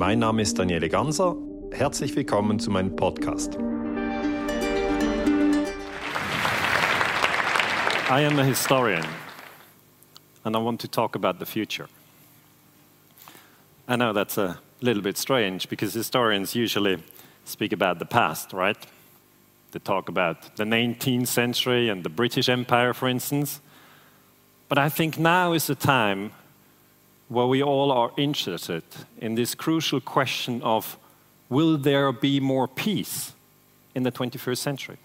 Mein 0.00 0.18
Name 0.18 0.40
ist 0.40 0.58
Daniele 0.58 0.88
Ganser. 0.88 1.36
Herzlich 1.72 2.16
willkommen 2.16 2.58
zu 2.58 2.70
meinem 2.70 2.96
Podcast. 2.96 3.58
I 8.08 8.24
am 8.24 8.38
a 8.38 8.42
historian, 8.42 9.04
and 10.42 10.56
I 10.56 10.58
want 10.58 10.80
to 10.80 10.88
talk 10.88 11.16
about 11.16 11.38
the 11.38 11.44
future. 11.44 11.86
I 13.86 13.96
know 13.96 14.14
that's 14.14 14.38
a 14.38 14.58
little 14.80 15.02
bit 15.02 15.18
strange 15.18 15.68
because 15.68 15.92
historians 15.92 16.54
usually 16.56 16.96
speak 17.44 17.74
about 17.74 17.98
the 17.98 18.06
past, 18.06 18.54
right? 18.54 18.78
They 19.72 19.80
talk 19.80 20.08
about 20.08 20.56
the 20.56 20.64
19th 20.64 21.28
century 21.28 21.90
and 21.90 22.04
the 22.04 22.08
British 22.08 22.48
Empire, 22.48 22.94
for 22.94 23.06
instance. 23.06 23.60
But 24.66 24.78
I 24.78 24.88
think 24.88 25.18
now 25.18 25.52
is 25.52 25.66
the 25.66 25.74
time 25.74 26.30
where 27.30 27.46
we 27.46 27.62
all 27.62 27.92
are 27.92 28.10
interested 28.16 28.82
in 29.18 29.36
this 29.36 29.54
crucial 29.54 30.00
question 30.00 30.60
of 30.62 30.98
will 31.48 31.78
there 31.78 32.10
be 32.10 32.40
more 32.40 32.66
peace 32.66 33.32
in 33.94 34.02
the 34.02 34.10
21st 34.10 34.58
century? 34.58 34.96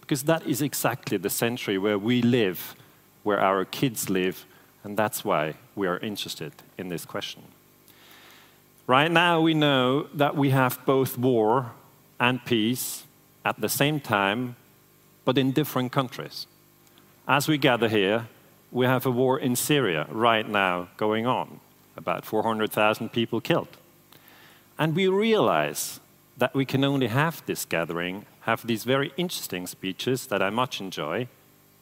Because 0.00 0.22
that 0.22 0.46
is 0.46 0.62
exactly 0.62 1.16
the 1.16 1.28
century 1.28 1.76
where 1.76 1.98
we 1.98 2.22
live, 2.22 2.76
where 3.24 3.40
our 3.40 3.64
kids 3.64 4.08
live, 4.08 4.46
and 4.84 4.96
that's 4.96 5.24
why 5.24 5.54
we 5.74 5.88
are 5.88 5.98
interested 5.98 6.52
in 6.78 6.88
this 6.88 7.04
question. 7.04 7.42
Right 8.86 9.10
now, 9.10 9.40
we 9.40 9.54
know 9.54 10.04
that 10.14 10.36
we 10.36 10.50
have 10.50 10.78
both 10.86 11.18
war 11.18 11.72
and 12.20 12.44
peace 12.44 13.02
at 13.44 13.60
the 13.60 13.68
same 13.68 13.98
time, 13.98 14.54
but 15.24 15.36
in 15.36 15.50
different 15.50 15.90
countries. 15.90 16.46
As 17.26 17.48
we 17.48 17.58
gather 17.58 17.88
here, 17.88 18.28
we 18.74 18.86
have 18.86 19.06
a 19.06 19.10
war 19.10 19.38
in 19.38 19.54
Syria 19.54 20.06
right 20.10 20.46
now 20.46 20.88
going 20.96 21.26
on, 21.26 21.60
about 21.96 22.24
400,000 22.26 23.10
people 23.10 23.40
killed. 23.40 23.68
And 24.76 24.96
we 24.96 25.06
realize 25.06 26.00
that 26.36 26.54
we 26.54 26.64
can 26.64 26.82
only 26.82 27.06
have 27.06 27.46
this 27.46 27.64
gathering, 27.64 28.26
have 28.40 28.66
these 28.66 28.82
very 28.82 29.12
interesting 29.16 29.68
speeches 29.68 30.26
that 30.26 30.42
I 30.42 30.50
much 30.50 30.80
enjoy, 30.80 31.28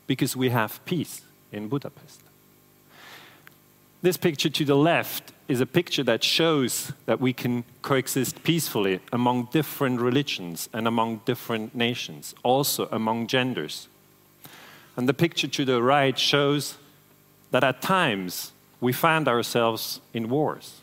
because 0.06 0.36
we 0.36 0.50
have 0.50 0.84
peace 0.84 1.22
in 1.50 1.68
Budapest. 1.68 2.20
This 4.02 4.18
picture 4.18 4.50
to 4.50 4.64
the 4.66 4.76
left 4.76 5.32
is 5.48 5.62
a 5.62 5.66
picture 5.66 6.02
that 6.02 6.22
shows 6.22 6.92
that 7.06 7.20
we 7.20 7.32
can 7.32 7.64
coexist 7.80 8.42
peacefully 8.42 9.00
among 9.12 9.48
different 9.50 10.00
religions 10.00 10.68
and 10.74 10.86
among 10.86 11.22
different 11.24 11.74
nations, 11.74 12.34
also 12.42 12.86
among 12.92 13.28
genders. 13.28 13.88
And 14.94 15.08
the 15.08 15.14
picture 15.14 15.48
to 15.48 15.64
the 15.64 15.82
right 15.82 16.18
shows 16.18 16.76
that 17.52 17.62
at 17.62 17.80
times 17.80 18.52
we 18.80 18.92
find 18.92 19.28
ourselves 19.28 20.00
in 20.12 20.28
wars. 20.28 20.80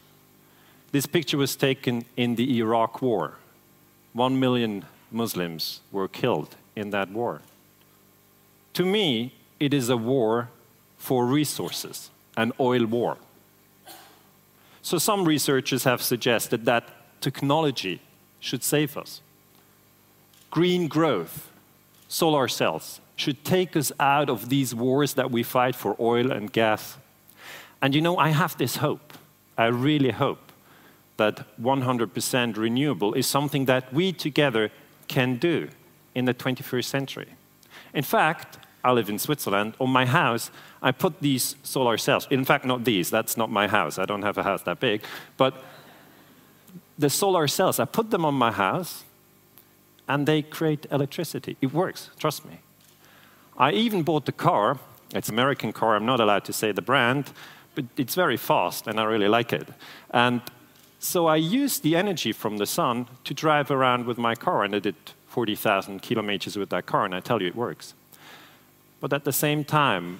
This 0.91 1.05
picture 1.05 1.37
was 1.37 1.55
taken 1.55 2.05
in 2.15 2.35
the 2.35 2.57
Iraq 2.59 3.01
War. 3.01 3.33
One 4.13 4.39
million 4.39 4.85
Muslims 5.11 5.81
were 5.91 6.07
killed 6.07 6.55
in 6.75 6.91
that 6.91 7.11
war. 7.11 7.41
To 8.73 8.85
me, 8.85 9.33
it 9.59 9.73
is 9.73 9.89
a 9.89 9.97
war 9.97 10.49
for 10.97 11.25
resources, 11.25 12.09
an 12.37 12.53
oil 12.59 12.85
war. 12.85 13.17
So, 14.81 14.97
some 14.97 15.25
researchers 15.25 15.83
have 15.83 16.01
suggested 16.01 16.65
that 16.65 16.87
technology 17.21 17.99
should 18.39 18.63
save 18.63 18.95
us. 18.95 19.21
Green 20.49 20.87
growth, 20.87 21.51
solar 22.07 22.47
cells, 22.47 23.01
should 23.19 23.43
take 23.43 23.75
us 23.75 23.91
out 23.99 24.29
of 24.29 24.49
these 24.49 24.73
wars 24.73 25.13
that 25.15 25.29
we 25.31 25.43
fight 25.43 25.75
for 25.75 25.95
oil 25.99 26.31
and 26.31 26.51
gas. 26.51 26.97
And 27.81 27.93
you 27.93 28.01
know, 28.01 28.17
I 28.17 28.29
have 28.29 28.57
this 28.57 28.77
hope. 28.77 29.13
I 29.57 29.65
really 29.65 30.11
hope 30.11 30.51
that 31.17 31.45
100% 31.61 32.57
renewable 32.57 33.13
is 33.13 33.27
something 33.27 33.65
that 33.65 33.93
we 33.93 34.13
together 34.13 34.71
can 35.07 35.35
do 35.35 35.67
in 36.15 36.25
the 36.25 36.33
21st 36.33 36.85
century. 36.85 37.27
In 37.93 38.03
fact, 38.03 38.57
I 38.83 38.91
live 38.91 39.09
in 39.09 39.19
Switzerland. 39.19 39.73
On 39.79 39.89
my 39.89 40.05
house, 40.05 40.51
I 40.81 40.91
put 40.91 41.19
these 41.19 41.55
solar 41.63 41.97
cells. 41.97 42.27
In 42.29 42.45
fact, 42.45 42.63
not 42.65 42.85
these, 42.85 43.09
that's 43.09 43.35
not 43.35 43.51
my 43.51 43.67
house. 43.67 43.99
I 43.99 44.05
don't 44.05 44.21
have 44.21 44.37
a 44.37 44.43
house 44.43 44.61
that 44.63 44.79
big. 44.79 45.03
But 45.35 45.61
the 46.97 47.09
solar 47.09 47.47
cells, 47.47 47.79
I 47.79 47.85
put 47.85 48.11
them 48.11 48.23
on 48.23 48.35
my 48.35 48.51
house 48.51 49.03
and 50.07 50.25
they 50.25 50.41
create 50.41 50.85
electricity. 50.89 51.57
It 51.61 51.73
works, 51.73 52.09
trust 52.17 52.45
me. 52.45 52.59
I 53.59 53.71
even 53.71 54.03
bought 54.03 54.25
the 54.25 54.31
car. 54.31 54.79
It's 55.13 55.29
American 55.29 55.73
car. 55.73 55.95
I'm 55.95 56.05
not 56.05 56.19
allowed 56.19 56.45
to 56.45 56.53
say 56.53 56.71
the 56.71 56.81
brand, 56.81 57.31
but 57.75 57.85
it's 57.97 58.15
very 58.15 58.37
fast 58.37 58.87
and 58.87 58.99
I 58.99 59.03
really 59.03 59.27
like 59.27 59.51
it. 59.51 59.67
And 60.11 60.41
so 60.99 61.27
I 61.27 61.35
used 61.35 61.83
the 61.83 61.95
energy 61.95 62.31
from 62.31 62.57
the 62.57 62.65
sun 62.65 63.07
to 63.23 63.33
drive 63.33 63.71
around 63.71 64.05
with 64.05 64.17
my 64.17 64.35
car, 64.35 64.63
and 64.63 64.75
I 64.75 64.79
did 64.79 64.95
40,000 65.27 66.01
kilometers 66.01 66.57
with 66.57 66.69
that 66.69 66.85
car, 66.85 67.05
and 67.05 67.15
I 67.15 67.21
tell 67.21 67.41
you 67.41 67.47
it 67.47 67.55
works. 67.55 67.93
But 68.99 69.13
at 69.13 69.23
the 69.23 69.31
same 69.31 69.63
time, 69.63 70.19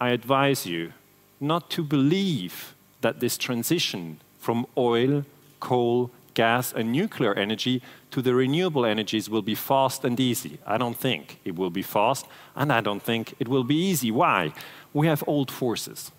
I 0.00 0.10
advise 0.10 0.64
you 0.64 0.92
not 1.40 1.70
to 1.70 1.82
believe 1.82 2.74
that 3.02 3.20
this 3.20 3.36
transition 3.36 4.20
from 4.38 4.66
oil, 4.78 5.24
coal, 5.60 6.10
gas, 6.34 6.72
and 6.72 6.92
nuclear 6.92 7.34
energy 7.34 7.80
to 8.10 8.20
the 8.20 8.34
renewable 8.34 8.84
energies 8.84 9.30
will 9.30 9.42
be 9.42 9.54
fast 9.54 10.04
and 10.04 10.18
easy. 10.20 10.58
I 10.66 10.76
don't 10.78 10.96
think 10.96 11.38
it 11.44 11.56
will 11.56 11.70
be 11.70 11.82
fast, 11.82 12.26
and 12.54 12.72
I 12.72 12.80
don't 12.80 13.02
think 13.02 13.34
it 13.38 13.48
will 13.48 13.64
be 13.64 13.76
easy. 13.76 14.10
Why? 14.10 14.52
We 14.92 15.06
have 15.06 15.24
old 15.26 15.50
forces, 15.50 16.12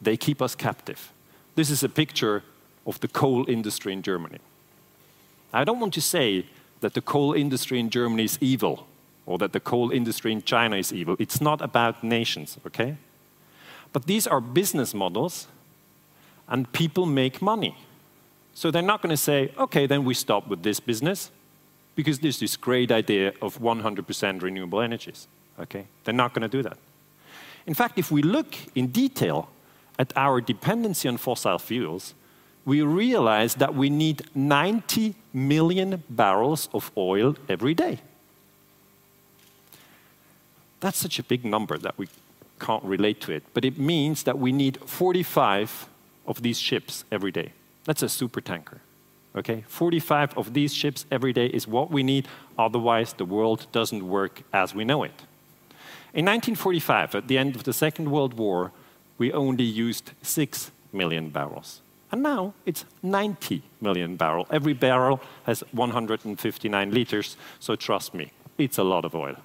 they 0.00 0.16
keep 0.16 0.40
us 0.40 0.54
captive. 0.54 1.12
This 1.54 1.70
is 1.70 1.82
a 1.82 1.88
picture 1.88 2.42
of 2.86 3.00
the 3.00 3.08
coal 3.08 3.48
industry 3.48 3.92
in 3.92 4.02
Germany. 4.02 4.38
I 5.52 5.64
don't 5.64 5.80
want 5.80 5.94
to 5.94 6.00
say 6.00 6.46
that 6.80 6.94
the 6.94 7.00
coal 7.00 7.34
industry 7.34 7.80
in 7.80 7.90
Germany 7.90 8.24
is 8.24 8.38
evil 8.40 8.86
or 9.26 9.38
that 9.38 9.52
the 9.52 9.60
coal 9.60 9.90
industry 9.90 10.32
in 10.32 10.42
China 10.42 10.76
is 10.76 10.92
evil. 10.92 11.16
It's 11.18 11.40
not 11.40 11.60
about 11.60 12.02
nations, 12.02 12.56
okay? 12.66 12.96
But 13.92 14.06
these 14.06 14.26
are 14.26 14.40
business 14.40 14.94
models, 14.94 15.48
and 16.48 16.70
people 16.72 17.04
make 17.04 17.42
money. 17.42 17.76
So 18.58 18.72
they're 18.72 18.82
not 18.82 19.02
going 19.02 19.10
to 19.10 19.16
say, 19.16 19.52
okay, 19.56 19.86
then 19.86 20.04
we 20.04 20.14
stop 20.14 20.48
with 20.48 20.64
this 20.64 20.80
business 20.80 21.30
because 21.94 22.18
there's 22.18 22.40
this 22.40 22.56
great 22.56 22.90
idea 22.90 23.32
of 23.40 23.60
100% 23.60 24.42
renewable 24.42 24.80
energies. 24.80 25.28
Okay? 25.60 25.86
They're 26.02 26.12
not 26.12 26.34
going 26.34 26.42
to 26.42 26.48
do 26.48 26.64
that. 26.64 26.76
In 27.68 27.74
fact, 27.74 28.00
if 28.00 28.10
we 28.10 28.20
look 28.20 28.56
in 28.74 28.88
detail 28.88 29.48
at 29.96 30.12
our 30.16 30.40
dependency 30.40 31.08
on 31.08 31.18
fossil 31.18 31.60
fuels, 31.60 32.14
we 32.64 32.82
realize 32.82 33.54
that 33.54 33.76
we 33.76 33.90
need 33.90 34.24
90 34.34 35.14
million 35.32 36.02
barrels 36.10 36.68
of 36.72 36.90
oil 36.96 37.36
every 37.48 37.74
day. 37.74 38.00
That's 40.80 40.98
such 40.98 41.20
a 41.20 41.22
big 41.22 41.44
number 41.44 41.78
that 41.78 41.96
we 41.96 42.08
can't 42.58 42.82
relate 42.82 43.20
to 43.20 43.32
it, 43.32 43.44
but 43.54 43.64
it 43.64 43.78
means 43.78 44.24
that 44.24 44.36
we 44.36 44.50
need 44.50 44.78
45 44.78 45.86
of 46.26 46.42
these 46.42 46.58
ships 46.58 47.04
every 47.12 47.30
day. 47.30 47.52
That's 47.88 48.02
a 48.02 48.08
super 48.10 48.42
tanker. 48.42 48.82
Okay? 49.34 49.64
45 49.66 50.36
of 50.36 50.52
these 50.52 50.74
ships 50.74 51.06
every 51.10 51.32
day 51.32 51.46
is 51.46 51.66
what 51.66 51.90
we 51.90 52.02
need, 52.02 52.28
otherwise, 52.58 53.14
the 53.14 53.24
world 53.24 53.66
doesn't 53.72 54.06
work 54.06 54.42
as 54.52 54.74
we 54.74 54.84
know 54.84 55.04
it. 55.04 55.22
In 56.12 56.26
1945, 56.26 57.14
at 57.14 57.28
the 57.28 57.38
end 57.38 57.56
of 57.56 57.64
the 57.64 57.72
Second 57.72 58.10
World 58.10 58.34
War, 58.34 58.72
we 59.16 59.32
only 59.32 59.64
used 59.64 60.12
6 60.20 60.70
million 60.92 61.30
barrels. 61.30 61.80
And 62.12 62.22
now 62.22 62.52
it's 62.66 62.84
90 63.02 63.62
million 63.80 64.16
barrel. 64.16 64.46
Every 64.50 64.74
barrel 64.74 65.22
has 65.44 65.64
159 65.72 66.90
liters, 66.90 67.38
so 67.58 67.74
trust 67.74 68.12
me, 68.12 68.32
it's 68.58 68.76
a 68.76 68.84
lot 68.84 69.06
of 69.06 69.14
oil. 69.14 69.36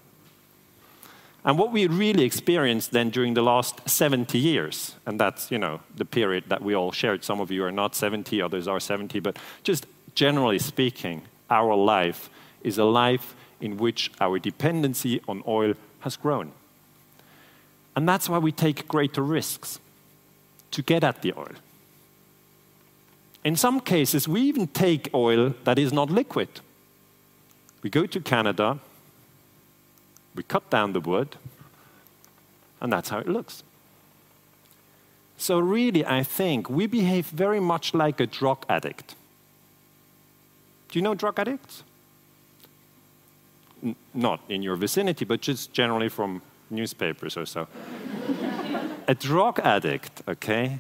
And 1.45 1.57
what 1.57 1.71
we 1.71 1.87
really 1.87 2.23
experienced 2.23 2.91
then 2.91 3.09
during 3.09 3.33
the 3.33 3.41
last 3.41 3.87
70 3.89 4.37
years, 4.37 4.95
and 5.05 5.19
that's 5.19 5.51
you 5.51 5.57
know 5.57 5.81
the 5.95 6.05
period 6.05 6.45
that 6.47 6.61
we 6.61 6.73
all 6.73 6.91
shared. 6.91 7.23
Some 7.23 7.41
of 7.41 7.51
you 7.51 7.63
are 7.65 7.71
not 7.71 7.95
70, 7.95 8.41
others 8.41 8.68
are 8.68 8.79
70, 8.79 9.19
but 9.19 9.38
just 9.63 9.85
generally 10.15 10.59
speaking, 10.59 11.23
our 11.50 11.75
life 11.75 12.29
is 12.63 12.77
a 12.77 12.85
life 12.85 13.35
in 13.59 13.77
which 13.77 14.12
our 14.21 14.39
dependency 14.39 15.21
on 15.27 15.44
oil 15.47 15.73
has 16.00 16.15
grown. 16.15 16.51
And 17.95 18.07
that's 18.07 18.29
why 18.29 18.38
we 18.38 18.51
take 18.51 18.88
greater 18.88 19.21
risks 19.21 19.79
to 20.71 20.81
get 20.81 21.03
at 21.03 21.21
the 21.21 21.33
oil. 21.38 21.56
In 23.44 23.56
some 23.56 23.79
cases, 23.81 24.27
we 24.27 24.41
even 24.41 24.68
take 24.68 25.09
oil 25.13 25.53
that 25.65 25.77
is 25.77 25.91
not 25.91 26.09
liquid. 26.09 26.47
We 27.81 27.89
go 27.89 28.06
to 28.06 28.19
Canada, 28.21 28.79
we 30.35 30.44
cut 30.44 30.69
down 30.69 30.94
the 30.94 31.00
wood, 31.00 31.35
and 32.81 32.91
that's 32.91 33.09
how 33.09 33.19
it 33.19 33.27
looks. 33.27 33.63
So, 35.38 35.59
really, 35.59 36.06
I 36.06 36.24
think 36.24 36.69
we 36.69 36.88
behave 36.88 37.27
very 37.27 37.59
much 37.59 37.94
like 37.94 38.19
a 38.19 38.27
drug 38.27 38.65
addict. 38.69 39.15
Do 40.89 41.00
you 41.00 41.03
know 41.03 41.15
drug 41.15 41.39
addicts? 41.39 41.83
N 43.83 43.95
not 44.13 44.39
in 44.47 44.63
your 44.63 44.77
vicinity, 44.77 45.25
but 45.25 45.41
just 45.41 45.74
generally 45.74 46.09
from 46.09 46.41
newspapers 46.69 47.35
or 47.35 47.45
so. 47.45 47.68
a 49.07 49.15
drug 49.15 49.59
addict, 49.59 50.21
okay, 50.27 50.80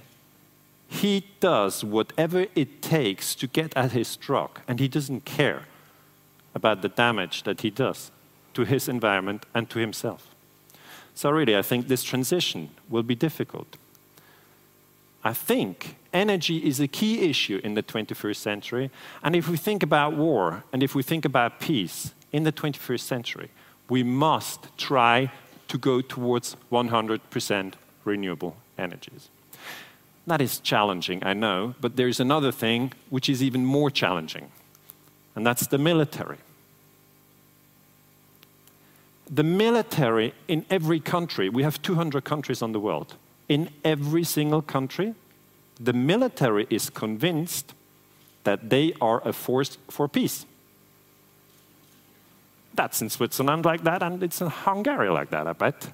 he 0.87 1.25
does 1.39 1.83
whatever 1.83 2.45
it 2.55 2.81
takes 2.81 3.35
to 3.35 3.47
get 3.47 3.75
at 3.75 3.91
his 3.91 4.15
drug, 4.15 4.59
and 4.67 4.79
he 4.79 4.87
doesn't 4.87 5.25
care 5.25 5.63
about 6.55 6.81
the 6.81 6.89
damage 6.89 7.43
that 7.43 7.61
he 7.61 7.69
does 7.69 8.11
to 8.53 8.63
his 8.63 8.87
environment 8.87 9.45
and 9.53 9.69
to 9.69 9.79
himself. 9.79 10.33
So, 11.15 11.29
really, 11.29 11.55
I 11.55 11.61
think 11.61 11.87
this 11.87 12.03
transition 12.03 12.69
will 12.89 13.03
be 13.03 13.15
difficult. 13.15 13.77
I 15.23 15.33
think 15.33 15.95
energy 16.11 16.57
is 16.57 16.79
a 16.79 16.87
key 16.87 17.29
issue 17.29 17.61
in 17.63 17.75
the 17.75 17.83
21st 17.83 18.35
century. 18.35 18.91
And 19.23 19.35
if 19.35 19.47
we 19.47 19.57
think 19.57 19.83
about 19.83 20.13
war 20.13 20.63
and 20.73 20.83
if 20.83 20.95
we 20.95 21.03
think 21.03 21.23
about 21.25 21.59
peace 21.59 22.13
in 22.31 22.43
the 22.43 22.51
21st 22.51 22.99
century, 22.99 23.49
we 23.89 24.03
must 24.03 24.77
try 24.77 25.31
to 25.67 25.77
go 25.77 26.01
towards 26.01 26.55
100% 26.71 27.73
renewable 28.05 28.57
energies. 28.77 29.29
That 30.27 30.41
is 30.41 30.59
challenging, 30.59 31.23
I 31.23 31.33
know, 31.33 31.75
but 31.81 31.95
there's 31.95 32.19
another 32.19 32.51
thing 32.51 32.93
which 33.09 33.29
is 33.29 33.43
even 33.43 33.65
more 33.65 33.91
challenging, 33.91 34.51
and 35.35 35.45
that's 35.45 35.67
the 35.67 35.77
military. 35.77 36.37
The 39.33 39.43
military 39.43 40.33
in 40.47 40.63
every 40.69 40.99
country, 40.99 41.49
we 41.49 41.63
have 41.63 41.81
200 41.81 42.23
countries 42.23 42.61
on 42.61 42.71
the 42.71 42.79
world, 42.79 43.15
in 43.49 43.69
every 43.83 44.23
single 44.23 44.61
country, 44.61 45.15
the 45.79 45.93
military 45.93 46.67
is 46.69 46.91
convinced 46.91 47.73
that 48.43 48.69
they 48.69 48.93
are 49.01 49.27
a 49.27 49.33
force 49.33 49.79
for 49.89 50.07
peace. 50.07 50.45
That's 52.75 53.01
in 53.01 53.09
Switzerland 53.09 53.65
like 53.65 53.83
that, 53.83 54.03
and 54.03 54.21
it's 54.21 54.39
in 54.39 54.47
Hungary 54.47 55.09
like 55.09 55.31
that, 55.31 55.47
I 55.47 55.53
bet. 55.53 55.91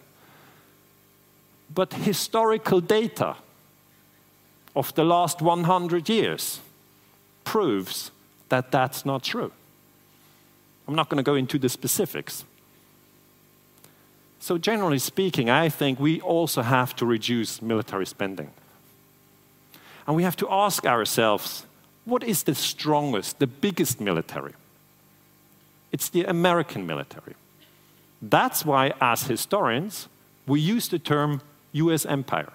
But 1.74 1.94
historical 1.94 2.82
data 2.82 3.38
of 4.76 4.94
the 4.96 5.06
last 5.06 5.42
100 5.42 6.10
years 6.10 6.60
proves 7.46 8.12
that 8.50 8.70
that's 8.70 9.06
not 9.06 9.24
true. 9.24 9.52
I'm 10.88 10.96
not 10.96 11.08
going 11.08 11.24
to 11.24 11.24
go 11.24 11.36
into 11.36 11.58
the 11.58 11.70
specifics. 11.70 12.44
So, 14.40 14.58
generally 14.58 15.00
speaking, 15.00 15.50
I 15.50 15.70
think 15.70 16.00
we 16.00 16.22
also 16.22 16.62
have 16.62 16.96
to 16.96 17.06
reduce 17.06 17.62
military 17.62 18.06
spending. 18.06 18.52
And 20.08 20.16
we 20.16 20.24
have 20.24 20.38
to 20.38 20.48
ask 20.50 20.86
ourselves 20.86 21.66
what 22.06 22.24
is 22.24 22.44
the 22.44 22.56
strongest, 22.56 23.40
the 23.40 23.48
biggest 23.48 24.00
military? 24.02 24.54
It's 25.92 26.10
the 26.10 26.24
American 26.24 26.88
military. 26.88 27.36
That's 28.22 28.66
why, 28.66 28.94
as 29.00 29.24
historians, 29.24 30.08
we 30.48 30.60
use 30.60 30.88
the 30.88 31.00
term 31.00 31.42
US 31.74 32.06
empire. 32.06 32.54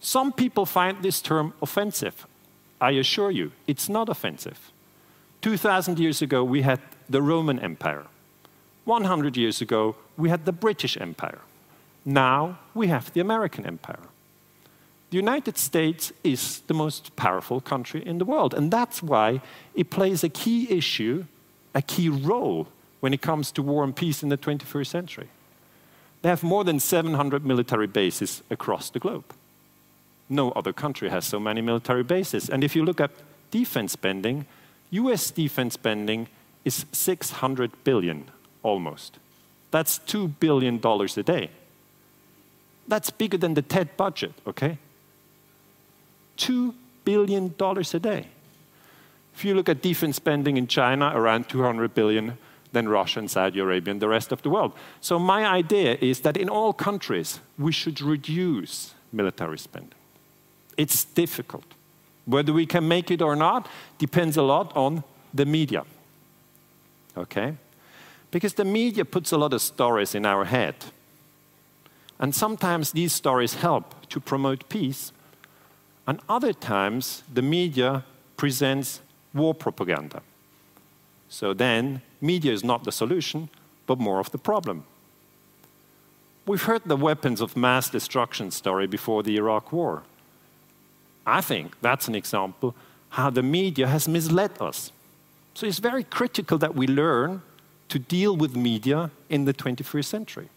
Some 0.00 0.32
people 0.32 0.66
find 0.66 1.02
this 1.02 1.20
term 1.20 1.54
offensive. 1.62 2.26
I 2.80 2.90
assure 2.90 3.30
you, 3.30 3.52
it's 3.66 3.88
not 3.88 4.08
offensive. 4.08 4.70
2,000 5.40 5.98
years 5.98 6.22
ago, 6.22 6.44
we 6.44 6.62
had 6.62 6.80
the 7.08 7.22
Roman 7.22 7.58
Empire. 7.58 8.04
100 8.86 9.36
years 9.36 9.60
ago, 9.60 9.96
we 10.16 10.30
had 10.30 10.46
the 10.46 10.52
British 10.52 10.96
Empire. 10.96 11.40
Now 12.04 12.58
we 12.72 12.86
have 12.86 13.12
the 13.12 13.20
American 13.20 13.66
Empire. 13.66 13.98
The 15.10 15.16
United 15.16 15.58
States 15.58 16.12
is 16.24 16.60
the 16.66 16.74
most 16.74 17.14
powerful 17.16 17.60
country 17.60 18.02
in 18.06 18.18
the 18.18 18.24
world, 18.24 18.54
and 18.54 18.70
that's 18.70 19.02
why 19.02 19.40
it 19.74 19.90
plays 19.90 20.24
a 20.24 20.28
key 20.28 20.70
issue, 20.70 21.24
a 21.74 21.82
key 21.82 22.08
role 22.08 22.68
when 23.00 23.12
it 23.12 23.22
comes 23.22 23.52
to 23.52 23.62
war 23.62 23.84
and 23.84 23.94
peace 23.94 24.22
in 24.22 24.28
the 24.28 24.36
21st 24.36 24.86
century. 24.86 25.28
They 26.22 26.28
have 26.28 26.42
more 26.42 26.64
than 26.64 26.80
700 26.80 27.44
military 27.44 27.86
bases 27.86 28.42
across 28.50 28.90
the 28.90 28.98
globe. 28.98 29.24
No 30.28 30.50
other 30.52 30.72
country 30.72 31.08
has 31.08 31.24
so 31.24 31.38
many 31.38 31.60
military 31.60 32.02
bases. 32.02 32.48
And 32.48 32.64
if 32.64 32.74
you 32.74 32.84
look 32.84 33.00
at 33.00 33.10
defense 33.50 33.92
spending, 33.92 34.46
US 34.90 35.30
defense 35.30 35.74
spending 35.74 36.26
is 36.64 36.84
600 36.92 37.70
billion 37.84 38.24
almost. 38.66 39.18
That's 39.70 40.00
$2 40.00 40.32
billion 40.40 40.80
a 40.84 41.22
day. 41.22 41.50
That's 42.88 43.10
bigger 43.10 43.38
than 43.38 43.54
the 43.54 43.62
TED 43.62 43.96
budget, 43.96 44.32
okay? 44.46 44.78
$2 46.38 46.74
billion 47.04 47.54
a 47.58 47.98
day. 48.00 48.26
If 49.34 49.44
you 49.44 49.54
look 49.54 49.68
at 49.68 49.82
defense 49.82 50.16
spending 50.16 50.56
in 50.56 50.66
China, 50.66 51.12
around 51.14 51.48
200 51.48 51.94
billion, 51.94 52.38
then 52.72 52.88
Russia 52.88 53.20
and 53.20 53.30
Saudi 53.30 53.60
Arabia 53.60 53.92
and 53.92 54.02
the 54.02 54.08
rest 54.08 54.32
of 54.32 54.42
the 54.42 54.50
world. 54.50 54.72
So 55.00 55.18
my 55.18 55.46
idea 55.46 55.96
is 56.00 56.20
that 56.20 56.36
in 56.36 56.48
all 56.48 56.72
countries, 56.72 57.40
we 57.58 57.72
should 57.72 58.00
reduce 58.00 58.94
military 59.12 59.58
spending. 59.58 59.98
It's 60.76 61.04
difficult. 61.04 61.64
Whether 62.24 62.52
we 62.52 62.66
can 62.66 62.88
make 62.88 63.10
it 63.10 63.22
or 63.22 63.36
not 63.36 63.68
depends 63.98 64.36
a 64.36 64.42
lot 64.42 64.76
on 64.76 65.04
the 65.32 65.46
media. 65.46 65.84
Okay? 67.16 67.56
Because 68.36 68.52
the 68.52 68.66
media 68.66 69.06
puts 69.06 69.32
a 69.32 69.38
lot 69.38 69.54
of 69.54 69.62
stories 69.62 70.14
in 70.14 70.26
our 70.26 70.44
head. 70.44 70.74
And 72.18 72.34
sometimes 72.34 72.92
these 72.92 73.14
stories 73.14 73.54
help 73.54 74.06
to 74.10 74.20
promote 74.20 74.68
peace, 74.68 75.10
and 76.06 76.20
other 76.28 76.52
times, 76.52 77.22
the 77.32 77.40
media 77.40 78.04
presents 78.36 79.00
war 79.32 79.54
propaganda. 79.54 80.20
So 81.30 81.54
then, 81.54 82.02
media 82.20 82.52
is 82.52 82.62
not 82.62 82.84
the 82.84 82.92
solution, 82.92 83.48
but 83.86 83.98
more 83.98 84.20
of 84.20 84.30
the 84.32 84.38
problem. 84.38 84.84
We've 86.44 86.64
heard 86.64 86.82
the 86.84 86.94
weapons 86.94 87.40
of 87.40 87.56
mass 87.56 87.88
destruction 87.88 88.50
story 88.50 88.86
before 88.86 89.22
the 89.22 89.38
Iraq 89.38 89.72
War. 89.72 90.02
I 91.26 91.40
think 91.40 91.80
that's 91.80 92.06
an 92.06 92.14
example 92.14 92.74
how 93.08 93.30
the 93.30 93.42
media 93.42 93.86
has 93.86 94.06
misled 94.06 94.60
us. 94.60 94.92
So 95.54 95.66
it's 95.66 95.78
very 95.78 96.04
critical 96.04 96.58
that 96.58 96.74
we 96.74 96.86
learn 96.86 97.40
to 97.88 97.98
deal 97.98 98.36
with 98.36 98.56
media 98.56 99.10
in 99.28 99.44
the 99.44 99.54
21st 99.54 100.04
century. 100.04 100.48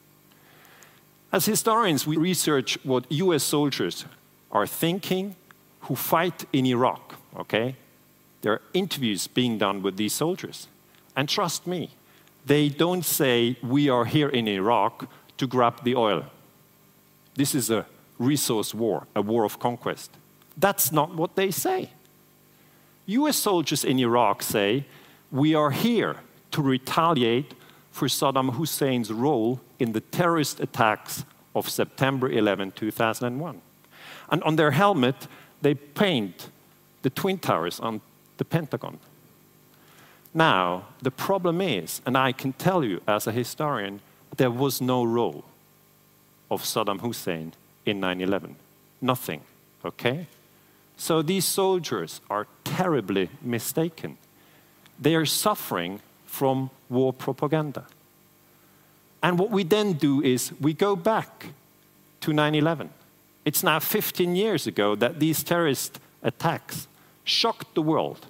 As 1.32 1.46
historians, 1.46 2.08
we 2.08 2.18
research 2.18 2.78
what 2.84 3.06
US 3.12 3.44
soldiers 3.44 4.06
are 4.52 4.66
thinking 4.66 5.36
who 5.82 5.96
fight 5.96 6.46
in 6.52 6.66
Iraq, 6.66 7.16
okay? 7.38 7.76
There 8.42 8.54
are 8.54 8.62
interviews 8.74 9.28
being 9.28 9.58
done 9.58 9.82
with 9.82 9.98
these 9.98 10.14
soldiers. 10.14 10.68
And 11.16 11.30
trust 11.30 11.68
me, 11.68 11.92
they 12.46 12.70
don't 12.70 13.06
say, 13.06 13.58
We 13.62 13.90
are 13.90 14.06
here 14.06 14.30
in 14.30 14.48
Iraq 14.48 15.08
to 15.38 15.48
grab 15.48 15.84
the 15.84 15.96
oil. 15.96 16.26
This 17.36 17.54
is 17.54 17.70
a 17.70 17.86
resource 18.18 18.74
war, 18.74 19.08
a 19.16 19.22
war 19.22 19.44
of 19.46 19.60
conquest. 19.60 20.12
That's 20.58 20.92
not 20.92 21.16
what 21.16 21.36
they 21.36 21.52
say. 21.52 21.92
US 23.06 23.38
soldiers 23.38 23.84
in 23.84 24.00
Iraq 24.00 24.42
say, 24.42 24.86
We 25.32 25.54
are 25.54 25.72
here 25.72 26.18
to 26.52 26.62
retaliate 26.62 27.54
for 27.92 28.08
Saddam 28.08 28.54
Hussein's 28.54 29.12
role 29.12 29.60
in 29.80 29.92
the 29.92 30.02
terrorist 30.02 30.60
attacks 30.60 31.26
of 31.56 31.70
September 31.70 32.30
11, 32.30 32.72
2001. 32.72 33.62
And 34.32 34.44
on 34.44 34.56
their 34.56 34.72
helmet, 34.72 35.28
they 35.62 35.74
paint 35.74 36.50
the 37.02 37.10
Twin 37.10 37.38
Towers 37.38 37.80
on 37.80 38.02
the 38.38 38.46
Pentagon. 38.46 39.00
Now, 40.34 40.86
the 41.02 41.12
problem 41.12 41.62
is, 41.62 42.02
and 42.06 42.18
I 42.18 42.32
can 42.32 42.54
tell 42.54 42.84
you 42.84 43.02
as 43.08 43.26
a 43.26 43.32
historian, 43.32 44.02
there 44.38 44.52
was 44.52 44.80
no 44.80 45.04
role 45.04 45.44
of 46.52 46.64
Saddam 46.64 47.02
Hussein 47.02 47.54
in 47.86 48.00
9 48.00 48.22
11. 48.22 48.56
Nothing, 49.02 49.42
okay? 49.84 50.28
So 50.98 51.22
these 51.22 51.46
soldiers 51.46 52.22
are 52.30 52.48
terribly 52.64 53.30
mistaken. 53.42 54.18
They 55.00 55.16
are 55.16 55.26
suffering 55.26 56.02
from 56.30 56.70
war 56.90 57.12
propaganda. 57.12 57.86
And 59.22 59.38
what 59.38 59.50
we 59.50 59.64
then 59.64 59.94
do 59.94 60.22
is 60.22 60.54
we 60.62 60.74
go 60.74 60.96
back 60.96 61.48
to 62.22 62.32
9 62.32 62.56
11. 62.56 62.90
It's 63.46 63.64
now 63.64 63.80
15 63.80 64.36
years 64.36 64.68
ago 64.68 64.96
that 64.96 65.20
these 65.20 65.44
terrorist 65.44 66.00
attacks 66.24 66.88
shocked 67.24 67.74
the 67.74 67.82
world. 67.82 68.28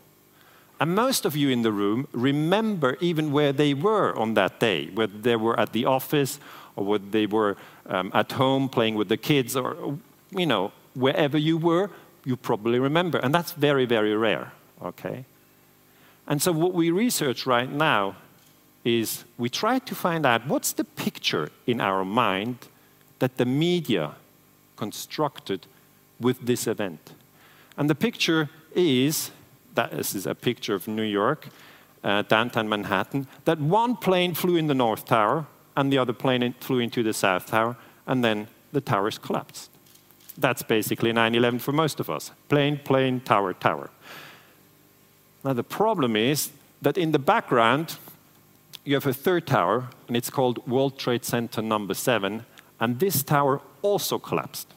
And 0.79 0.95
most 0.95 1.25
of 1.25 1.35
you 1.35 1.49
in 1.49 1.61
the 1.61 1.71
room 1.71 2.07
remember 2.13 2.97
even 3.01 3.31
where 3.31 3.51
they 3.51 3.73
were 3.73 4.17
on 4.17 4.33
that 4.35 4.59
day, 4.59 4.87
whether 4.87 5.17
they 5.17 5.35
were 5.35 5.59
at 5.59 5.73
the 5.73 5.85
office 5.85 6.39
or 6.75 6.85
whether 6.85 7.09
they 7.11 7.25
were 7.25 7.57
um, 7.85 8.11
at 8.13 8.31
home 8.31 8.69
playing 8.69 8.95
with 8.95 9.09
the 9.09 9.17
kids 9.17 9.55
or, 9.57 9.97
you 10.31 10.45
know, 10.45 10.71
wherever 10.93 11.37
you 11.37 11.57
were, 11.57 11.89
you 12.23 12.37
probably 12.37 12.79
remember. 12.79 13.17
And 13.17 13.35
that's 13.35 13.51
very, 13.51 13.85
very 13.85 14.15
rare, 14.15 14.53
okay? 14.81 15.25
And 16.29 16.41
so 16.41 16.51
what 16.51 16.73
we 16.73 16.91
research 16.91 17.47
right 17.47 17.69
now 17.69 18.15
is 18.85 19.25
we 19.37 19.49
try 19.49 19.79
to 19.79 19.95
find 19.95 20.25
out 20.25 20.47
what's 20.47 20.71
the 20.71 20.83
picture 20.83 21.51
in 21.65 21.81
our 21.81 22.05
mind 22.05 22.67
that 23.17 23.37
the 23.37 23.45
media 23.45 24.15
constructed 24.77 25.65
with 26.19 26.45
this 26.45 26.67
event. 26.67 27.13
And 27.77 27.89
the 27.89 27.95
picture 27.95 28.49
is 28.75 29.31
that 29.73 29.91
this 29.91 30.15
is 30.15 30.25
a 30.27 30.35
picture 30.35 30.75
of 30.75 30.87
New 30.87 31.03
York, 31.03 31.49
uh, 32.03 32.21
downtown 32.21 32.69
Manhattan, 32.69 33.27
that 33.45 33.59
one 33.59 33.95
plane 33.97 34.33
flew 34.33 34.55
in 34.55 34.67
the 34.67 34.73
North 34.75 35.05
Tower 35.05 35.47
and 35.75 35.91
the 35.91 35.97
other 35.97 36.13
plane 36.13 36.53
flew 36.59 36.79
into 36.79 37.03
the 37.03 37.13
South 37.13 37.47
Tower, 37.47 37.75
and 38.05 38.23
then 38.23 38.47
the 38.71 38.81
towers 38.81 39.17
collapsed. 39.17 39.69
That's 40.37 40.61
basically 40.61 41.11
9 41.11 41.35
11 41.35 41.59
for 41.59 41.71
most 41.71 41.99
of 41.99 42.09
us 42.09 42.31
plane, 42.47 42.79
plane, 42.83 43.19
tower, 43.19 43.53
tower. 43.53 43.89
Now, 45.43 45.53
the 45.53 45.63
problem 45.63 46.15
is 46.15 46.51
that 46.81 46.97
in 46.97 47.11
the 47.11 47.19
background, 47.19 47.97
you 48.83 48.95
have 48.95 49.05
a 49.05 49.13
third 49.13 49.47
tower, 49.47 49.89
and 50.07 50.17
it's 50.17 50.29
called 50.29 50.65
World 50.67 50.97
Trade 50.97 51.23
Center 51.23 51.61
number 51.61 51.93
seven, 51.93 52.45
and 52.79 52.99
this 52.99 53.23
tower 53.23 53.61
also 53.81 54.17
collapsed. 54.17 54.67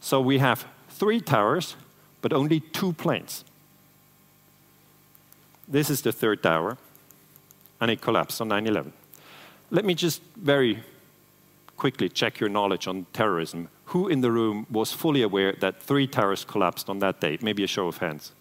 So 0.00 0.20
we 0.20 0.38
have 0.38 0.66
three 0.90 1.20
towers, 1.20 1.76
but 2.22 2.32
only 2.32 2.60
two 2.60 2.92
planes. 2.92 3.44
This 5.66 5.90
is 5.90 6.02
the 6.02 6.12
third 6.12 6.42
tower, 6.42 6.78
and 7.80 7.90
it 7.90 8.00
collapsed 8.00 8.40
on 8.40 8.48
9 8.48 8.66
11. 8.66 8.92
Let 9.70 9.84
me 9.84 9.94
just 9.94 10.22
very 10.36 10.82
quickly 11.76 12.08
check 12.08 12.40
your 12.40 12.48
knowledge 12.48 12.86
on 12.86 13.06
terrorism. 13.12 13.68
Who 13.86 14.08
in 14.08 14.22
the 14.22 14.30
room 14.30 14.66
was 14.70 14.92
fully 14.92 15.22
aware 15.22 15.52
that 15.60 15.82
three 15.82 16.06
towers 16.06 16.44
collapsed 16.44 16.88
on 16.88 16.98
that 17.00 17.20
day? 17.20 17.38
Maybe 17.42 17.64
a 17.64 17.66
show 17.66 17.86
of 17.86 17.98
hands. 17.98 18.32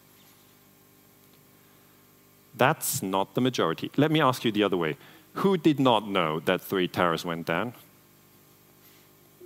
That's 2.57 3.03
not 3.03 3.35
the 3.35 3.41
majority. 3.41 3.91
Let 3.97 4.11
me 4.11 4.21
ask 4.21 4.43
you 4.43 4.51
the 4.51 4.63
other 4.63 4.77
way. 4.77 4.97
Who 5.33 5.57
did 5.57 5.79
not 5.79 6.07
know 6.07 6.39
that 6.41 6.61
three 6.61 6.87
towers 6.87 7.23
went 7.23 7.45
down? 7.45 7.73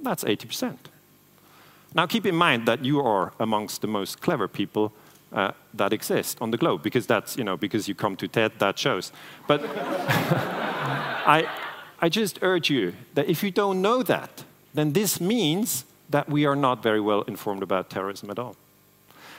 That's 0.01 0.23
80%. 0.23 0.77
Now, 1.93 2.05
keep 2.05 2.25
in 2.25 2.35
mind 2.35 2.67
that 2.67 2.85
you 2.85 3.01
are 3.01 3.33
amongst 3.39 3.81
the 3.81 3.87
most 3.87 4.21
clever 4.21 4.47
people 4.47 4.93
uh, 5.33 5.51
that 5.73 5.93
exist 5.93 6.37
on 6.41 6.51
the 6.51 6.57
globe, 6.57 6.81
because 6.81 7.05
that's, 7.05 7.37
you 7.37 7.43
know, 7.43 7.57
because 7.57 7.87
you 7.87 7.95
come 7.95 8.15
to 8.17 8.27
TED, 8.27 8.53
that 8.59 8.79
shows. 8.79 9.11
But 9.47 9.61
I, 9.65 11.49
I 11.99 12.09
just 12.09 12.39
urge 12.41 12.69
you 12.69 12.93
that 13.13 13.27
if 13.27 13.43
you 13.43 13.51
don't 13.51 13.81
know 13.81 14.03
that, 14.03 14.45
then 14.73 14.93
this 14.93 15.19
means 15.19 15.85
that 16.09 16.29
we 16.29 16.45
are 16.45 16.55
not 16.55 16.81
very 16.81 17.01
well 17.01 17.21
informed 17.23 17.63
about 17.63 17.89
terrorism 17.89 18.29
at 18.29 18.39
all. 18.39 18.55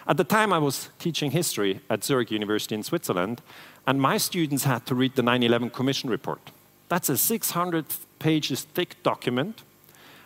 At 0.06 0.16
the 0.16 0.25
time, 0.25 0.52
I 0.52 0.59
was 0.59 0.88
teaching 0.99 1.30
history 1.30 1.80
at 1.88 2.04
Zurich 2.04 2.30
University 2.30 2.75
in 2.75 2.82
Switzerland, 2.82 3.40
and 3.87 4.00
my 4.00 4.18
students 4.18 4.64
had 4.64 4.85
to 4.87 4.94
read 4.94 5.14
the 5.14 5.23
9 5.23 5.42
11 5.42 5.71
Commission 5.71 6.11
report. 6.11 6.50
That's 6.88 7.09
a 7.09 7.16
600 7.16 7.87
pages 8.18 8.62
thick 8.62 9.02
document, 9.02 9.62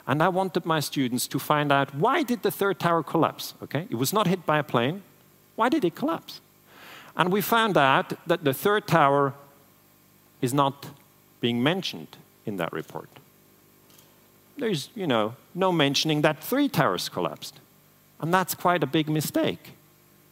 and 0.07 0.23
I 0.23 0.29
wanted 0.29 0.65
my 0.65 0.81
students 0.81 1.27
to 1.29 1.39
find 1.39 1.71
out 1.71 1.95
why 1.95 2.23
did 2.23 2.43
the 2.43 2.51
third 2.51 2.79
tower 2.79 3.03
collapse? 3.03 3.55
Okay? 3.63 3.87
It 3.91 3.97
was 3.97 4.13
not 4.13 4.27
hit 4.27 4.47
by 4.47 4.59
a 4.59 4.63
plane. 4.63 5.03
Why 5.57 5.69
did 5.69 5.85
it 5.85 5.95
collapse? 5.95 6.41
And 7.17 7.33
we 7.33 7.41
found 7.41 7.77
out 7.77 8.13
that 8.27 8.45
the 8.45 8.55
third 8.55 8.87
tower 8.87 9.35
is 10.41 10.53
not 10.53 10.87
being 11.41 11.63
mentioned 11.63 12.17
in 12.45 12.57
that 12.57 12.73
report. 12.73 13.09
There's, 14.59 14.91
you 14.95 15.07
know, 15.07 15.35
no 15.55 15.73
mentioning 15.73 16.23
that 16.23 16.43
three 16.43 16.69
towers 16.69 17.09
collapsed. 17.09 17.61
And 18.21 18.33
that's 18.33 18.55
quite 18.55 18.83
a 18.83 18.87
big 18.87 19.09
mistake. 19.09 19.73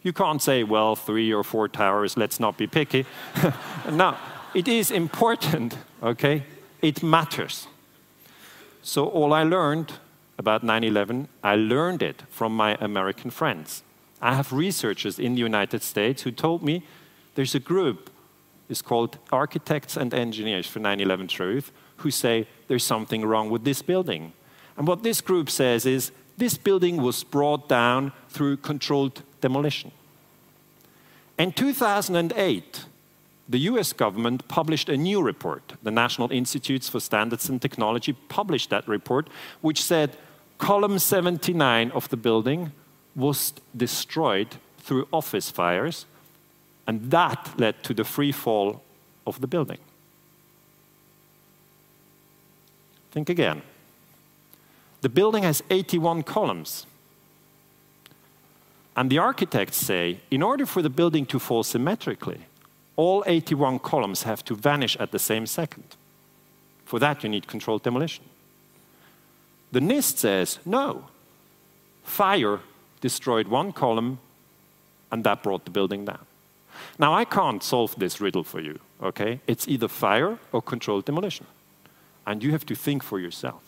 You 0.02 0.12
can't 0.12 0.42
say, 0.42 0.64
well, 0.64 0.96
three 0.96 1.32
or 1.32 1.42
four 1.42 1.68
towers, 1.68 2.16
let's 2.16 2.38
not 2.38 2.58
be 2.58 2.66
picky. 2.66 3.06
no, 3.90 4.16
it 4.54 4.68
is 4.68 4.90
important, 4.90 5.78
okay? 6.02 6.44
It 6.82 7.02
matters. 7.02 7.66
So, 8.82 9.06
all 9.06 9.32
I 9.32 9.42
learned 9.44 9.94
about 10.36 10.62
9 10.62 10.84
11, 10.84 11.28
I 11.42 11.56
learned 11.56 12.02
it 12.02 12.22
from 12.28 12.54
my 12.54 12.76
American 12.80 13.30
friends. 13.30 13.82
I 14.20 14.34
have 14.34 14.52
researchers 14.52 15.18
in 15.18 15.34
the 15.34 15.40
United 15.40 15.82
States 15.82 16.22
who 16.22 16.30
told 16.30 16.62
me 16.62 16.82
there's 17.34 17.54
a 17.54 17.60
group, 17.60 18.10
it's 18.68 18.82
called 18.82 19.18
Architects 19.32 19.96
and 19.96 20.12
Engineers 20.12 20.66
for 20.66 20.80
9 20.80 21.00
11 21.00 21.28
Truth, 21.28 21.72
who 21.98 22.10
say 22.10 22.46
there's 22.68 22.84
something 22.84 23.24
wrong 23.24 23.50
with 23.50 23.64
this 23.64 23.82
building. 23.82 24.32
And 24.76 24.86
what 24.86 25.02
this 25.02 25.20
group 25.20 25.48
says 25.48 25.86
is 25.86 26.10
this 26.36 26.56
building 26.56 27.02
was 27.02 27.24
brought 27.24 27.68
down 27.68 28.12
through 28.28 28.56
controlled 28.58 29.22
demolition. 29.40 29.92
In 31.38 31.52
2008, 31.52 32.84
the 33.48 33.58
US 33.58 33.92
government 33.92 34.48
published 34.48 34.88
a 34.88 34.96
new 34.96 35.22
report. 35.22 35.74
The 35.82 35.90
National 35.90 36.32
Institutes 36.32 36.88
for 36.88 37.00
Standards 37.00 37.48
and 37.48 37.60
Technology 37.60 38.12
published 38.28 38.70
that 38.70 38.88
report, 38.88 39.28
which 39.60 39.82
said 39.82 40.16
column 40.58 40.98
79 40.98 41.90
of 41.90 42.08
the 42.08 42.16
building 42.16 42.72
was 43.14 43.52
destroyed 43.76 44.56
through 44.78 45.08
office 45.12 45.50
fires, 45.50 46.06
and 46.86 47.10
that 47.10 47.54
led 47.58 47.82
to 47.84 47.94
the 47.94 48.04
free 48.04 48.32
fall 48.32 48.82
of 49.26 49.40
the 49.40 49.46
building. 49.46 49.78
Think 53.10 53.28
again. 53.28 53.62
The 55.04 55.10
building 55.10 55.42
has 55.42 55.62
81 55.68 56.22
columns. 56.22 56.86
And 58.96 59.10
the 59.10 59.18
architects 59.18 59.76
say 59.76 60.20
in 60.30 60.42
order 60.42 60.64
for 60.64 60.80
the 60.80 60.88
building 60.88 61.26
to 61.26 61.38
fall 61.38 61.62
symmetrically, 61.62 62.46
all 62.96 63.22
81 63.26 63.80
columns 63.80 64.22
have 64.22 64.42
to 64.46 64.54
vanish 64.54 64.96
at 64.96 65.10
the 65.12 65.18
same 65.18 65.44
second. 65.44 65.84
For 66.86 66.98
that, 67.00 67.22
you 67.22 67.28
need 67.28 67.46
controlled 67.46 67.82
demolition. 67.82 68.24
The 69.72 69.80
NIST 69.80 70.16
says 70.16 70.58
no. 70.64 71.04
Fire 72.02 72.60
destroyed 73.02 73.48
one 73.48 73.72
column, 73.72 74.20
and 75.12 75.22
that 75.24 75.42
brought 75.42 75.66
the 75.66 75.70
building 75.70 76.06
down. 76.06 76.24
Now, 76.98 77.12
I 77.12 77.26
can't 77.26 77.62
solve 77.62 77.94
this 77.98 78.22
riddle 78.22 78.42
for 78.42 78.60
you, 78.60 78.78
okay? 79.02 79.40
It's 79.46 79.68
either 79.68 79.88
fire 79.88 80.38
or 80.50 80.62
controlled 80.62 81.04
demolition. 81.04 81.44
And 82.26 82.42
you 82.42 82.52
have 82.52 82.64
to 82.64 82.74
think 82.74 83.02
for 83.02 83.20
yourself 83.20 83.63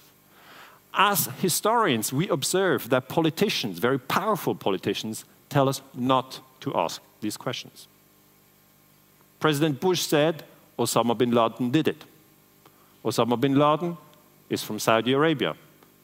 as 0.96 1.26
historians, 1.40 2.12
we 2.12 2.28
observe 2.28 2.88
that 2.88 3.08
politicians, 3.08 3.78
very 3.78 3.98
powerful 3.98 4.54
politicians, 4.54 5.24
tell 5.48 5.68
us 5.68 5.82
not 5.94 6.40
to 6.60 6.74
ask 6.74 7.02
these 7.20 7.36
questions. 7.36 7.86
President 9.38 9.78
Bush 9.80 10.00
said 10.00 10.42
Osama 10.78 11.16
bin 11.16 11.30
Laden 11.30 11.70
did 11.70 11.88
it. 11.88 12.04
Osama 13.04 13.38
bin 13.38 13.54
Laden 13.58 13.96
is 14.48 14.62
from 14.62 14.78
Saudi 14.78 15.12
Arabia. 15.12 15.54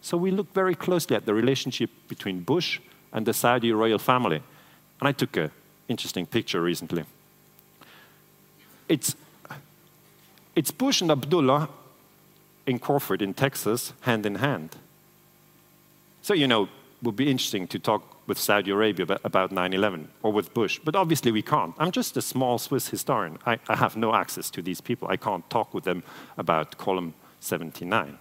So 0.02 0.16
we 0.16 0.30
look 0.30 0.52
very 0.52 0.74
closely 0.74 1.16
at 1.16 1.26
the 1.26 1.34
relationship 1.34 1.90
between 2.08 2.40
Bush 2.40 2.80
and 3.12 3.24
the 3.24 3.32
Saudi 3.32 3.72
royal 3.72 3.98
family. 3.98 4.42
And 5.00 5.08
I 5.08 5.12
took 5.12 5.36
an 5.36 5.50
interesting 5.88 6.26
picture 6.26 6.60
recently. 6.60 7.04
It's, 8.88 9.16
it's 10.54 10.70
Bush 10.70 11.00
and 11.00 11.10
Abdullah 11.10 11.68
in 12.66 12.78
Crawford 12.78 13.22
in 13.22 13.34
Texas, 13.34 13.92
hand 14.02 14.26
in 14.26 14.36
hand. 14.36 14.76
So, 16.22 16.34
you 16.34 16.46
know, 16.46 16.64
it 16.64 16.68
would 17.02 17.16
be 17.16 17.30
interesting 17.30 17.66
to 17.68 17.78
talk 17.78 18.02
with 18.28 18.38
Saudi 18.38 18.70
Arabia 18.70 19.18
about 19.24 19.50
9 19.50 19.72
11 19.72 20.08
or 20.22 20.32
with 20.32 20.54
Bush, 20.54 20.78
but 20.84 20.94
obviously 20.94 21.32
we 21.32 21.42
can't. 21.42 21.74
I'm 21.78 21.90
just 21.90 22.16
a 22.16 22.22
small 22.22 22.58
Swiss 22.58 22.88
historian. 22.88 23.38
I, 23.44 23.58
I 23.68 23.76
have 23.76 23.96
no 23.96 24.14
access 24.14 24.50
to 24.50 24.62
these 24.62 24.80
people. 24.80 25.08
I 25.08 25.16
can't 25.16 25.48
talk 25.50 25.74
with 25.74 25.84
them 25.84 26.04
about 26.38 26.78
column 26.78 27.14
79. 27.40 28.18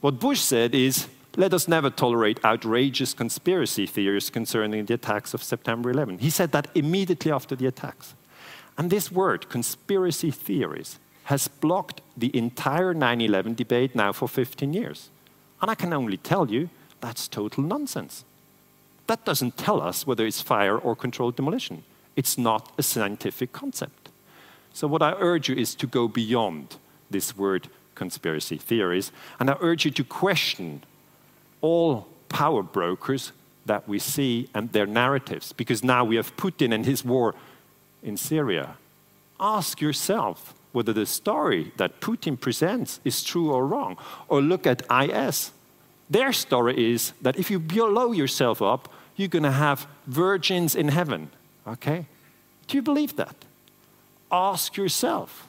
What 0.00 0.18
Bush 0.18 0.40
said 0.40 0.74
is 0.74 1.06
let 1.36 1.54
us 1.54 1.68
never 1.68 1.90
tolerate 1.90 2.44
outrageous 2.44 3.14
conspiracy 3.14 3.86
theories 3.86 4.30
concerning 4.30 4.86
the 4.86 4.94
attacks 4.94 5.32
of 5.32 5.42
September 5.42 5.90
11. 5.90 6.18
He 6.18 6.30
said 6.30 6.50
that 6.52 6.68
immediately 6.74 7.30
after 7.30 7.54
the 7.54 7.66
attacks. 7.66 8.14
And 8.76 8.90
this 8.90 9.12
word, 9.12 9.48
conspiracy 9.48 10.30
theories, 10.30 10.98
has 11.30 11.46
blocked 11.46 12.00
the 12.16 12.36
entire 12.36 12.92
9 12.92 13.20
11 13.20 13.54
debate 13.54 13.94
now 13.94 14.10
for 14.12 14.26
15 14.26 14.74
years. 14.74 15.10
And 15.62 15.70
I 15.70 15.76
can 15.76 15.92
only 15.92 16.16
tell 16.16 16.50
you 16.50 16.70
that's 17.00 17.28
total 17.28 17.62
nonsense. 17.62 18.24
That 19.06 19.24
doesn't 19.24 19.56
tell 19.56 19.80
us 19.80 20.04
whether 20.04 20.26
it's 20.26 20.42
fire 20.42 20.76
or 20.76 20.96
controlled 20.96 21.36
demolition. 21.36 21.84
It's 22.16 22.36
not 22.36 22.72
a 22.76 22.82
scientific 22.82 23.52
concept. 23.52 24.08
So, 24.72 24.88
what 24.88 25.02
I 25.02 25.12
urge 25.20 25.48
you 25.48 25.54
is 25.54 25.76
to 25.76 25.86
go 25.86 26.08
beyond 26.08 26.76
this 27.08 27.36
word 27.36 27.68
conspiracy 27.94 28.56
theories, 28.56 29.12
and 29.38 29.48
I 29.50 29.56
urge 29.60 29.84
you 29.84 29.92
to 29.92 30.04
question 30.04 30.82
all 31.60 32.08
power 32.28 32.62
brokers 32.64 33.30
that 33.66 33.86
we 33.86 34.00
see 34.00 34.48
and 34.52 34.72
their 34.72 34.86
narratives, 34.86 35.52
because 35.52 35.84
now 35.84 36.04
we 36.04 36.16
have 36.16 36.36
Putin 36.36 36.74
and 36.74 36.84
his 36.84 37.04
war 37.04 37.36
in 38.02 38.16
Syria. 38.16 38.76
Ask 39.38 39.80
yourself 39.80 40.54
whether 40.72 40.92
the 40.92 41.06
story 41.06 41.72
that 41.76 42.00
Putin 42.00 42.38
presents 42.38 43.00
is 43.04 43.22
true 43.24 43.50
or 43.52 43.66
wrong. 43.66 43.96
Or 44.28 44.40
look 44.40 44.66
at 44.66 44.82
IS. 44.90 45.50
Their 46.08 46.32
story 46.32 46.92
is 46.92 47.12
that 47.22 47.38
if 47.38 47.50
you 47.50 47.58
blow 47.58 48.12
yourself 48.12 48.62
up, 48.62 48.92
you're 49.16 49.28
going 49.28 49.44
to 49.44 49.50
have 49.50 49.86
virgins 50.06 50.74
in 50.74 50.88
heaven. 50.88 51.30
Okay? 51.66 52.06
Do 52.66 52.76
you 52.76 52.82
believe 52.82 53.16
that? 53.16 53.36
Ask 54.30 54.76
yourself. 54.76 55.48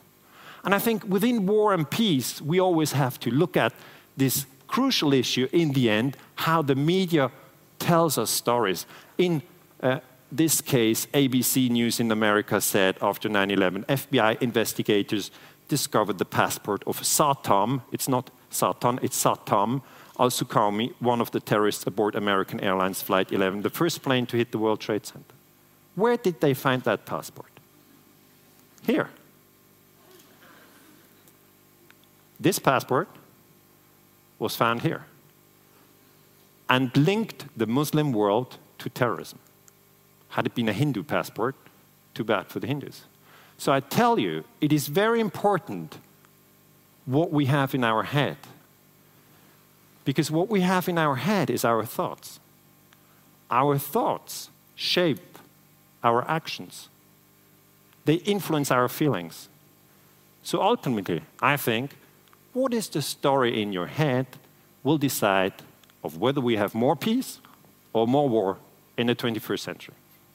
And 0.64 0.76
I 0.76 0.80
think 0.80 1.04
within 1.06 1.46
war 1.46 1.74
and 1.74 1.90
peace, 1.90 2.42
we 2.42 2.60
always 2.60 2.92
have 2.92 3.20
to 3.22 3.32
look 3.32 3.58
at 3.58 3.74
this 4.18 4.46
crucial 4.68 5.14
issue 5.14 5.48
in 5.52 5.74
the 5.74 5.90
end 5.90 6.18
how 6.36 6.62
the 6.62 6.76
media 6.76 7.32
tells 7.80 8.18
us 8.18 8.30
stories. 8.30 8.86
In 9.18 9.42
uh, 9.82 10.00
this 10.32 10.62
case, 10.62 11.08
ABC 11.08 11.70
News 11.70 12.00
in 12.00 12.12
America 12.12 12.62
said 12.62 12.98
after 13.02 13.28
9 13.28 13.52
11, 13.52 13.84
FBI 13.84 14.42
investigators 14.42 15.32
discovered 15.68 16.18
the 16.18 16.26
passport 16.26 16.84
of 16.88 17.02
Satam. 17.02 17.82
It's 17.92 18.08
not 18.08 18.30
Satan, 18.50 19.00
it's 19.02 19.22
Satam, 19.22 19.82
al 20.20 20.30
Suqami, 20.30 20.94
one 21.00 21.22
of 21.22 21.32
the 21.32 21.40
terrorists 21.40 21.86
aboard 21.86 22.16
American 22.16 22.60
Airlines 22.60 23.02
Flight 23.02 23.32
11, 23.32 23.62
the 23.62 23.70
first 23.70 24.02
plane 24.02 24.26
to 24.28 24.38
hit 24.38 24.52
the 24.52 24.58
World 24.58 24.80
Trade 24.80 25.06
Center. 25.06 25.36
Where 25.96 26.18
did 26.18 26.40
they 26.40 26.54
find 26.54 26.82
that 26.84 27.06
passport? 27.06 27.52
Here. 28.86 29.10
This 32.40 32.58
passport 32.60 33.08
was 34.40 34.56
found 34.56 34.82
here 34.82 35.06
and 36.70 36.96
linked 36.96 37.46
the 37.56 37.68
Muslim 37.68 38.12
world 38.14 38.58
to 38.80 38.90
terrorism. 38.90 39.40
Had 40.32 40.46
it 40.46 40.56
been 40.56 40.70
a 40.70 40.74
Hindu 40.74 41.04
passport, 41.04 41.56
too 42.14 42.24
bad 42.24 42.48
for 42.48 42.60
the 42.60 42.68
Hindus. 42.68 43.04
So 43.58 43.72
I 43.72 43.80
tell 43.80 44.20
you, 44.20 44.44
it 44.60 44.74
is 44.74 44.88
very 44.88 45.20
important 45.20 45.98
what 47.06 47.32
we 47.32 47.46
have 47.46 47.76
in 47.76 47.84
our 47.84 48.04
head. 48.04 48.38
Because 50.04 50.32
what 50.32 50.50
we 50.50 50.62
have 50.62 50.90
in 50.90 50.98
our 50.98 51.16
head 51.16 51.50
is 51.50 51.64
our 51.64 51.86
thoughts. 51.86 52.40
Our 53.50 53.78
thoughts 53.78 54.50
shape 54.76 55.38
our 56.04 56.28
actions, 56.28 56.90
they 58.06 58.16
influence 58.16 58.72
our 58.72 58.90
feelings. 58.90 59.50
So 60.42 60.60
ultimately, 60.62 61.22
I 61.40 61.58
think 61.58 61.96
what 62.54 62.74
is 62.74 62.90
the 62.90 63.02
story 63.02 63.62
in 63.62 63.72
your 63.72 63.86
head 63.86 64.26
will 64.84 64.98
decide 64.98 65.54
of 66.04 66.18
whether 66.18 66.42
we 66.42 66.56
have 66.56 66.74
more 66.74 66.96
peace 66.96 67.40
or 67.94 68.08
more 68.08 68.28
war 68.28 68.58
in 68.98 69.08
the 69.08 69.16
21st 69.16 69.60
century. 69.60 69.96